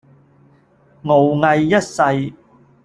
[1.03, 1.79] 傲睨一
[2.29, 2.33] 世